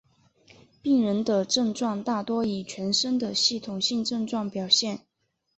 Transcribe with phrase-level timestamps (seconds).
[0.81, 5.01] 病人的症状大多以全身的系统性症状表现。